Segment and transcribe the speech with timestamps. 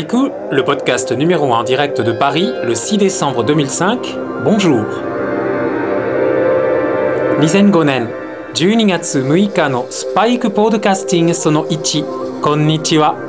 [0.00, 3.98] Le podcast numéro 1 direct de Paris, le 6 décembre 2005.
[4.44, 4.84] Bonjour.
[7.40, 8.06] Nizengonen,
[8.54, 12.04] Juningatsu Muika no Spike Podcasting Sono Ichi.
[12.40, 13.27] Konnichiwa.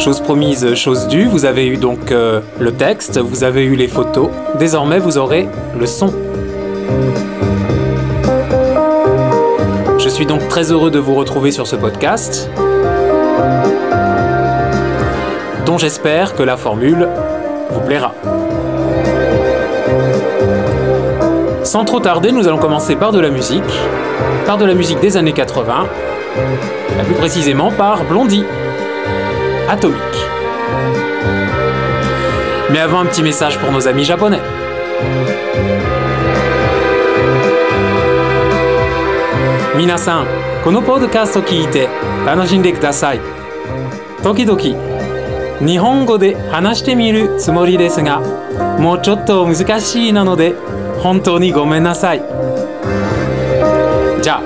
[0.00, 3.86] Chose promise, chose due, vous avez eu donc euh, le texte, vous avez eu les
[3.86, 5.46] photos, désormais vous aurez
[5.78, 6.10] le son.
[9.98, 12.48] Je suis donc très heureux de vous retrouver sur ce podcast,
[15.66, 17.06] dont j'espère que la formule
[17.70, 18.14] vous plaira.
[21.62, 23.62] Sans trop tarder, nous allons commencer par de la musique,
[24.46, 25.86] par de la musique des années 80,
[27.04, 28.44] plus précisément par Blondie
[29.70, 30.00] atomique.
[32.70, 34.40] Mais avant un petit message pour nos amis japonais.
[39.76, 40.26] Minasan,
[40.64, 41.88] このポッドキャスト聞いて
[42.26, 43.20] 楽しんでください。
[44.22, 44.60] 時々
[45.64, 48.20] 日本語で話してみるつもりですが、
[48.78, 50.54] もうちょっと難しいなので
[51.02, 52.18] 本当にごめんなさい。
[54.20, 54.42] じゃあ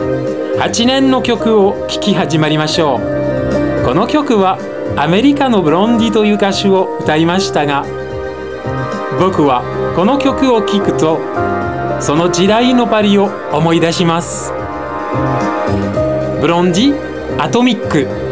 [0.67, 3.85] 8年の曲を聴き始まりましょう。
[3.85, 4.59] この曲は
[4.97, 7.85] アメリカのブロンディという歌手を歌いましたが
[9.19, 9.63] 僕は
[9.97, 11.19] この曲を聴くと
[12.01, 14.53] その時代のパリを思い出します。
[16.41, 18.24] ブロンディアトミック。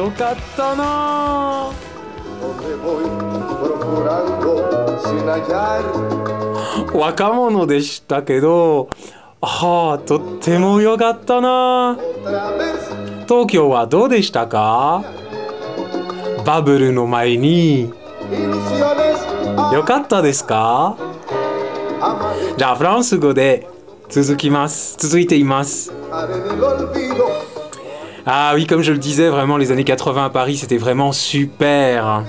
[0.00, 1.70] よかったな。
[6.94, 8.88] 若者でしたけど
[9.42, 11.98] ああとってもよかったな。
[13.28, 15.04] 東京はどうでしたか？
[16.46, 17.92] バブルの前に。
[19.74, 20.96] よかったですか？
[22.56, 23.68] じゃあフランス語で
[24.08, 24.96] 続きます。
[24.96, 25.92] 続いています。
[28.26, 32.24] Ah oui comme je le disais vraiment les années 80 à Paris c'était vraiment super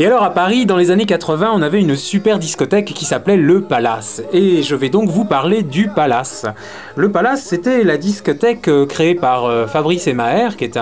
[0.00, 3.36] Et alors à Paris, dans les années 80, on avait une super discothèque qui s'appelait
[3.36, 4.22] Le Palace.
[4.32, 6.46] Et je vais donc vous parler du Palace.
[6.94, 10.78] Le Palace, c'était la discothèque euh, créée par euh, Fabrice Emaer, qui est,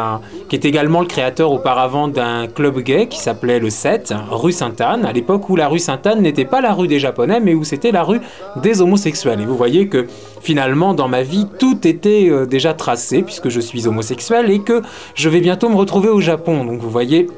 [0.51, 5.07] qui est également le créateur auparavant d'un club gay qui s'appelait le 7, rue Sainte-Anne,
[5.07, 7.93] à l'époque où la rue Sainte-Anne n'était pas la rue des Japonais, mais où c'était
[7.93, 8.21] la rue
[8.57, 9.41] des homosexuels.
[9.41, 10.07] Et vous voyez que
[10.43, 14.83] finalement, dans ma vie, tout était euh, déjà tracé, puisque je suis homosexuel, et que
[15.15, 16.67] je vais bientôt me retrouver au Japon.
[16.67, 17.29] Donc vous voyez,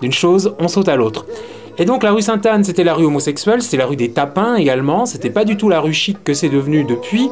[0.00, 1.26] d'une chose, on saute à l'autre.
[1.78, 5.06] Et donc la rue Sainte-Anne, c'était la rue homosexuelle, c'était la rue des tapins également,
[5.06, 7.30] c'était pas du tout la rue chic que c'est devenu depuis.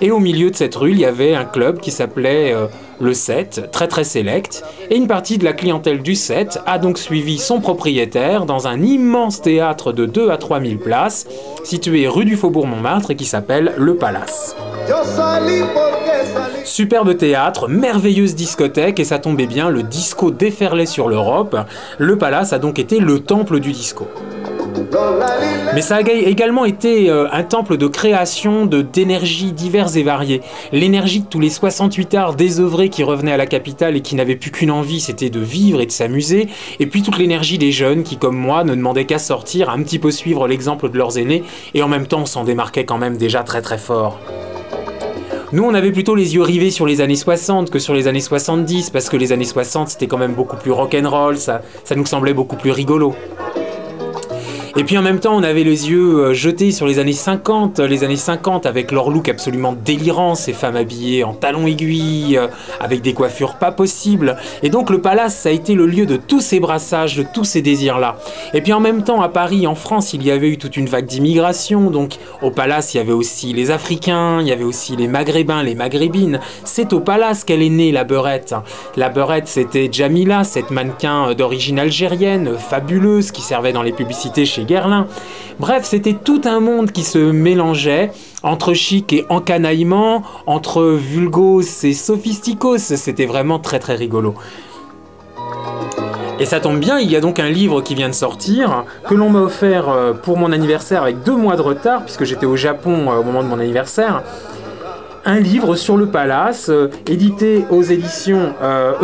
[0.00, 2.66] Et au milieu de cette rue, il y avait un club qui s'appelait euh,
[3.00, 4.62] le 7, très très select.
[4.90, 8.80] Et une partie de la clientèle du 7 a donc suivi son propriétaire dans un
[8.80, 11.26] immense théâtre de 2 à 3 000 places,
[11.64, 14.56] situé rue du Faubourg Montmartre et qui s'appelle Le Palace.
[16.64, 21.56] Superbe théâtre, merveilleuse discothèque et ça tombait bien, le disco déferlait sur l'Europe.
[21.98, 24.06] Le Palace a donc été le temple du disco.
[25.74, 30.40] Mais ça a également été euh, un temple de création de d'énergies diverses et variées.
[30.72, 34.36] L'énergie de tous les 68 arts désœuvrés qui revenaient à la capitale et qui n'avaient
[34.36, 36.48] plus qu'une envie, c'était de vivre et de s'amuser.
[36.80, 39.98] Et puis toute l'énergie des jeunes qui, comme moi, ne demandaient qu'à sortir, un petit
[39.98, 41.44] peu suivre l'exemple de leurs aînés,
[41.74, 44.18] et en même temps s'en démarquaient quand même déjà très très fort.
[45.50, 48.20] Nous, on avait plutôt les yeux rivés sur les années 60 que sur les années
[48.20, 52.04] 70, parce que les années 60, c'était quand même beaucoup plus rock'n'roll, ça, ça nous
[52.04, 53.14] semblait beaucoup plus rigolo.
[54.78, 57.80] Et puis en même temps, on avait les yeux euh, jetés sur les années 50,
[57.80, 62.46] les années 50 avec leur look absolument délirant, ces femmes habillées en talons aiguilles, euh,
[62.78, 64.36] avec des coiffures pas possibles.
[64.62, 67.42] Et donc le palace, ça a été le lieu de tous ces brassages, de tous
[67.42, 68.18] ces désirs-là.
[68.54, 70.86] Et puis en même temps, à Paris, en France, il y avait eu toute une
[70.86, 71.90] vague d'immigration.
[71.90, 75.64] Donc au palace, il y avait aussi les Africains, il y avait aussi les Maghrébins,
[75.64, 76.38] les Maghrébines.
[76.62, 78.54] C'est au palace qu'elle est née, la beurette.
[78.94, 84.46] La beurette, c'était Jamila, cette mannequin euh, d'origine algérienne, fabuleuse, qui servait dans les publicités
[84.46, 84.67] chez
[85.58, 88.10] Bref, c'était tout un monde qui se mélangeait
[88.42, 92.78] entre chic et encanaillement, entre vulgos et sophisticos.
[92.78, 94.34] C'était vraiment très très rigolo.
[96.40, 99.14] Et ça tombe bien, il y a donc un livre qui vient de sortir, que
[99.14, 102.54] l'on m'a offert euh, pour mon anniversaire avec deux mois de retard, puisque j'étais au
[102.54, 104.22] Japon euh, au moment de mon anniversaire.
[105.24, 108.94] Un livre sur le palace, euh, édité aux éditions euh,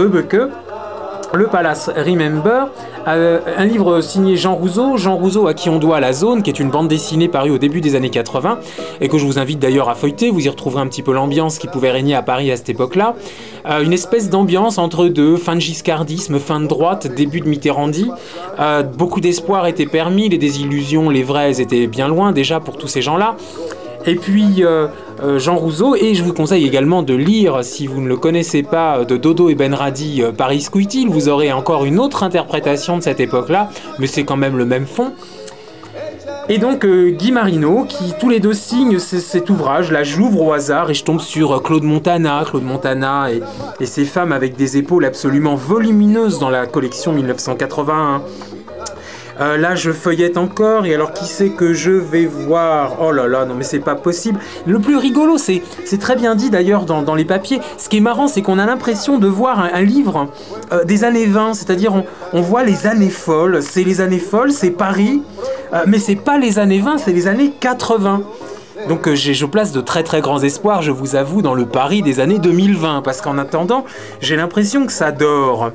[1.37, 2.69] le Palace Remember,
[3.07, 6.51] euh, un livre signé Jean Rouzeau, Jean Rouzeau à qui on doit La Zone, qui
[6.51, 8.59] est une bande dessinée parue au début des années 80,
[9.01, 11.59] et que je vous invite d'ailleurs à feuilleter, vous y retrouverez un petit peu l'ambiance
[11.59, 13.15] qui pouvait régner à Paris à cette époque-là.
[13.67, 18.11] Euh, une espèce d'ambiance entre deux, fin de giscardisme, fin de droite, début de Mitterrandi.
[18.61, 22.89] Euh, beaucoup d'espoir était permis, les désillusions, les vraies étaient bien loin déjà pour tous
[22.89, 23.37] ces gens-là.
[24.07, 24.89] Et puis euh,
[25.23, 28.63] euh, Jean Rouzeau, et je vous conseille également de lire, si vous ne le connaissez
[28.63, 33.03] pas, de Dodo et Benradi, euh, Paris Squeetil, vous aurez encore une autre interprétation de
[33.03, 35.13] cette époque-là, mais c'est quand même le même fond.
[36.51, 40.53] Et donc euh, Guy Marino, qui tous les deux signent cet ouvrage, là j'ouvre au
[40.53, 43.41] hasard et je tombe sur euh, Claude Montana, Claude Montana et,
[43.81, 48.23] et ses femmes avec des épaules absolument volumineuses dans la collection 1981.
[49.41, 52.99] Euh, là, je feuillette encore, et alors qui c'est que je vais voir?
[53.01, 54.39] Oh là là, non mais c'est pas possible.
[54.67, 55.63] Le plus rigolo, c'est
[55.99, 57.61] très bien dit d'ailleurs dans, les papiers.
[57.79, 60.29] Ce qui est marrant, c'est qu'on a l'impression de voir un, livre
[60.73, 61.93] euh, des années 20, c'est-à-dire
[62.33, 63.63] on, voit les années folles.
[63.63, 65.23] C'est les années folles, c'est Paris,
[65.73, 68.23] euh, mais c'est pas les années 20, c'est les années 80.
[68.89, 72.21] Donc je place de très très grands espoirs, je vous avoue, dans le Paris des
[72.21, 73.85] années 2020, parce qu'en attendant,
[74.21, 75.73] j'ai l'impression que ça dort.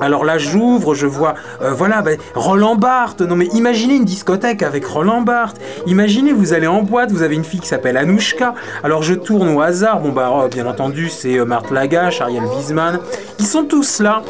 [0.00, 3.20] Alors là, j'ouvre, je vois, euh, voilà, ben, Roland Barthes.
[3.20, 5.60] Non mais imaginez une discothèque avec Roland Barthes.
[5.86, 8.54] Imaginez, vous allez en boîte, vous avez une fille qui s'appelle Anouchka.
[8.84, 10.00] Alors je tourne au hasard.
[10.00, 13.00] Bon bah, bien entendu, c'est euh, Marthe Lagache, Ariel Wiesman.
[13.38, 14.22] Ils sont tous là.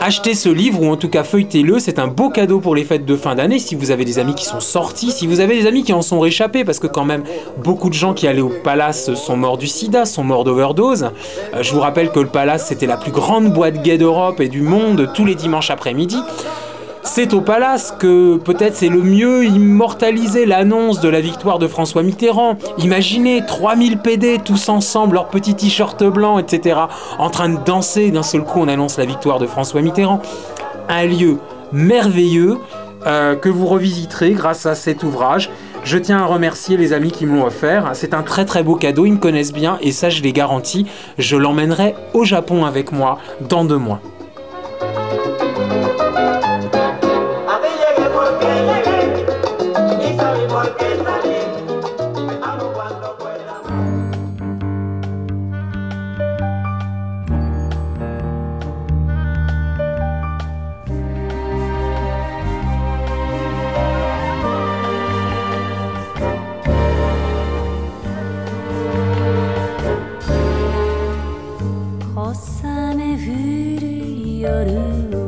[0.00, 3.04] Achetez ce livre ou en tout cas feuilletez-le, c'est un beau cadeau pour les fêtes
[3.04, 5.66] de fin d'année si vous avez des amis qui sont sortis, si vous avez des
[5.66, 7.24] amis qui en sont réchappés, parce que quand même
[7.64, 11.10] beaucoup de gens qui allaient au Palace sont morts du sida, sont morts d'overdose.
[11.54, 14.48] Euh, je vous rappelle que le Palace c'était la plus grande boîte gay d'Europe et
[14.48, 16.18] du monde tous les dimanches après-midi.
[17.10, 22.02] C'est au palace que peut-être c'est le mieux immortaliser l'annonce de la victoire de François
[22.02, 22.58] Mitterrand.
[22.76, 26.78] Imaginez 3000 PD tous ensemble, leurs petits t-shirts blancs, etc.
[27.18, 30.20] En train de danser, d'un seul coup on annonce la victoire de François Mitterrand.
[30.90, 31.38] Un lieu
[31.72, 32.58] merveilleux
[33.06, 35.50] euh, que vous revisiterez grâce à cet ouvrage.
[35.84, 37.90] Je tiens à remercier les amis qui me l'ont offert.
[37.94, 40.86] C'est un très très beau cadeau, ils me connaissent bien et ça je les garantis.
[41.16, 44.02] Je l'emmènerai au Japon avec moi dans deux mois.
[74.48, 74.78] 夜
[75.14, 75.27] を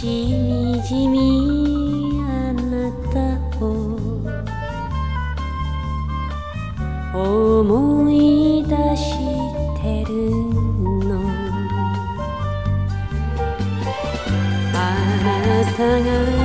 [0.00, 3.18] しみじみあなた
[3.60, 3.66] を
[7.12, 9.02] 思い出し
[9.82, 10.30] てる
[11.04, 11.18] の。
[14.72, 14.76] あ
[15.24, 15.26] な
[15.76, 16.37] たが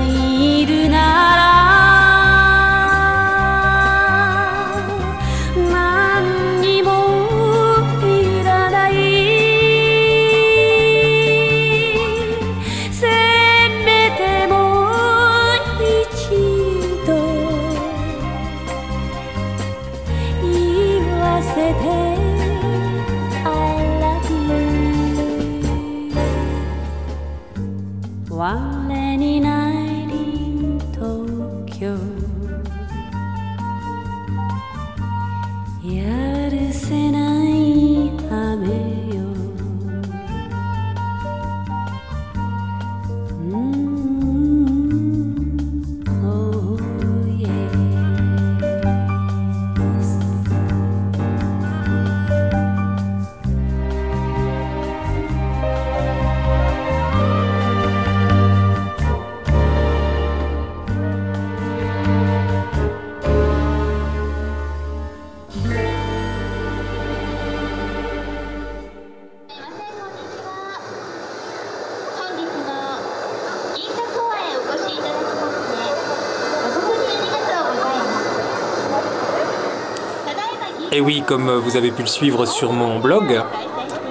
[80.96, 83.42] Et oui, comme euh, vous avez pu le suivre sur mon blog,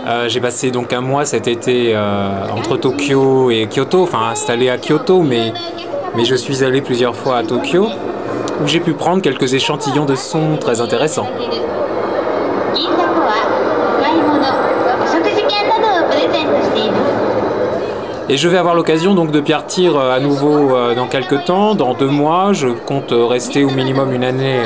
[0.09, 4.69] euh, j'ai passé donc un mois cet été euh, entre Tokyo et Kyoto, enfin installé
[4.69, 5.53] à Kyoto, mais,
[6.25, 7.87] je suis allé plusieurs fois à Tokyo,
[8.61, 11.29] où j'ai pu prendre quelques échantillons de sons très intéressants.
[18.29, 22.09] Et je vais avoir l'occasion donc de partir à nouveau dans quelques temps, dans deux
[22.09, 22.53] mois.
[22.53, 24.59] Je compte rester au minimum une année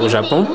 [0.00, 0.46] au Japon.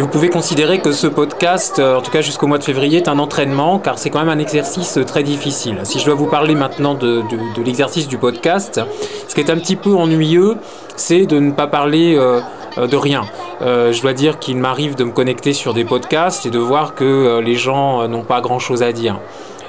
[0.00, 2.96] Et vous pouvez considérer que ce podcast, euh, en tout cas jusqu'au mois de février,
[2.96, 5.76] est un entraînement, car c'est quand même un exercice euh, très difficile.
[5.82, 7.22] Si je dois vous parler maintenant de,
[7.62, 8.80] l'exercice du podcast,
[9.28, 10.56] ce qui est un petit peu ennuyeux,
[10.96, 12.40] c'est de ne pas parler euh,
[12.78, 13.26] de rien.
[13.60, 17.38] Je dois dire qu'il m'arrive de me connecter sur des podcasts et de voir que
[17.40, 19.20] les gens n'ont pas grand-chose à dire.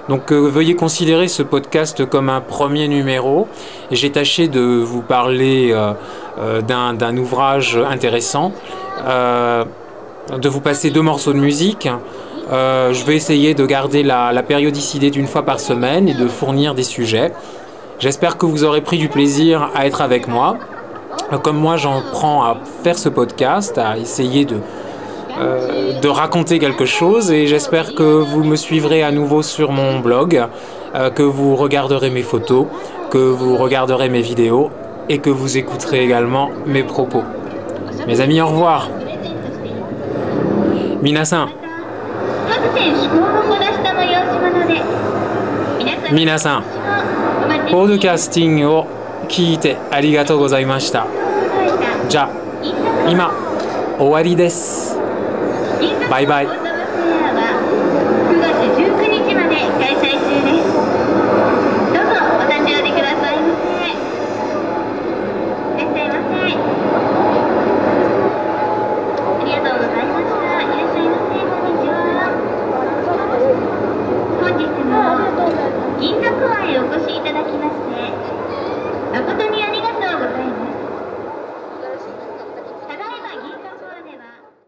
[0.08, 3.50] Donc veuillez considérer ce podcast comme un premier numéro.
[3.92, 5.76] J'ai tâché de vous parler
[6.68, 8.54] d'un ouvrage intéressant,
[10.38, 11.90] de vous passer deux morceaux de musique.
[12.52, 16.76] Euh, je vais essayer de garder la, périodicité d'une fois par semaine et de fournir
[16.76, 17.32] des sujets.
[18.00, 20.58] J'espère que vous aurez pris du plaisir à être avec moi.
[21.44, 24.58] Comme moi, j'en prends à faire ce podcast, à essayer de,
[25.40, 30.00] euh, de raconter quelque chose et j'espère que vous me suivrez à nouveau sur mon
[30.00, 30.44] blog,
[30.96, 32.66] euh, que vous regarderez mes photos,
[33.12, 34.72] que vous regarderez mes vidéos
[35.10, 37.24] et que vous écouterez également mes propos.
[38.08, 38.90] Mes amis, au revoir.
[41.02, 41.54] 皆さん、
[46.14, 46.64] 皆さん
[47.72, 48.86] ポッドキャスティングを
[49.28, 51.08] 聞いてありがとうございました。
[52.08, 52.30] じゃあ、
[53.10, 53.34] 今、
[53.98, 54.96] 終わりです。
[56.12, 56.46] バイバイ。
[56.46, 56.48] イ